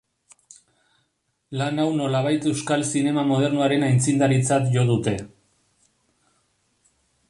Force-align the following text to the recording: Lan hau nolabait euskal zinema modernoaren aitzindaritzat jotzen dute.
Lan 1.61 1.81
hau 1.83 1.85
nolabait 1.99 2.49
euskal 2.53 2.87
zinema 2.89 3.27
modernoaren 3.35 3.87
aitzindaritzat 3.91 4.69
jotzen 4.79 4.93
dute. 4.93 5.19